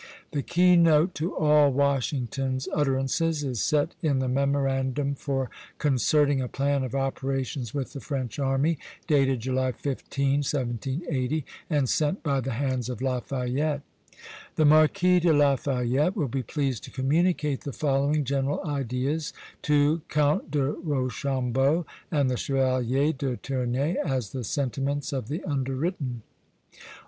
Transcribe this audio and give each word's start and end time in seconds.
The 0.31 0.41
keynote 0.41 1.13
to 1.21 1.35
all 1.37 1.71
Washington's 1.71 2.67
utterances 2.73 3.43
is 3.43 3.61
set 3.61 3.93
in 4.01 4.17
the 4.17 4.27
"Memorandum 4.27 5.13
for 5.13 5.51
concerting 5.77 6.41
a 6.41 6.47
plan 6.47 6.83
of 6.83 6.95
operations 6.95 7.71
with 7.75 7.93
the 7.93 7.99
French 7.99 8.39
army," 8.39 8.79
dated 9.05 9.41
July 9.41 9.71
15, 9.73 10.37
1780, 10.39 11.45
and 11.69 11.87
sent 11.87 12.23
by 12.23 12.39
the 12.41 12.53
hands 12.53 12.89
of 12.89 12.99
Lafayette: 12.99 13.83
"The 14.55 14.65
Marquis 14.65 15.19
de 15.19 15.31
Lafayette 15.33 16.15
will 16.15 16.27
be 16.27 16.41
pleased 16.41 16.83
to 16.85 16.89
communicate 16.89 17.61
the 17.61 17.71
following 17.71 18.23
general 18.23 18.63
ideas 18.65 19.33
to 19.61 20.01
Count 20.09 20.49
de 20.49 20.63
Rochambeau 20.71 21.85
and 22.09 22.27
the 22.27 22.37
Chevalier 22.37 23.13
de 23.13 23.37
Ternay, 23.37 23.97
as 23.97 24.31
the 24.31 24.43
sentiments 24.43 25.13
of 25.13 25.27
the 25.27 25.43
underwritten: 25.43 26.23
"I. 26.73 26.77